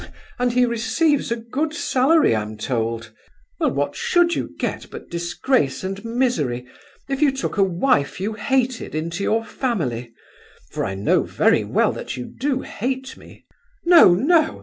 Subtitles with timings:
[0.01, 0.07] "H'm!
[0.39, 3.11] and he receives a good salary, I'm told.
[3.59, 6.65] Well, what should you get but disgrace and misery
[7.07, 10.11] if you took a wife you hated into your family
[10.71, 13.45] (for I know very well that you do hate me)?
[13.85, 14.59] No, no!